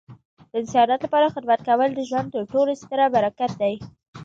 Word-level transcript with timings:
د 0.51 0.53
انسانیت 0.59 0.99
لپاره 1.03 1.33
خدمت 1.35 1.59
کول 1.67 1.89
د 1.95 1.99
ژوند 2.09 2.27
تر 2.35 2.41
ټولو 2.51 2.71
ستره 2.81 3.05
برکت 3.15 3.51
دی. 3.61 3.73